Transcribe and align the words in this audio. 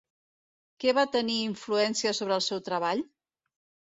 Què 0.83 0.93
va 0.99 1.03
tenir 1.15 1.35
influència 1.49 2.13
sobre 2.21 2.37
el 2.41 2.45
seu 2.45 2.63
treball? 2.69 3.07